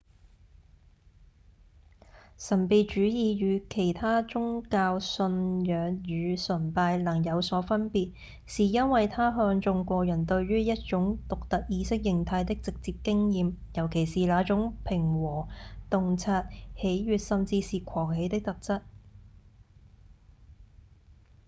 [2.35, 8.11] 神祕主義與其它宗教信仰與崇拜能有所分別
[8.47, 15.47] 是因為它看重個人對於一種獨特意識狀態的直接經驗尤其是那種平和、
[15.91, 18.81] 洞察、喜悅、甚至是狂喜的特質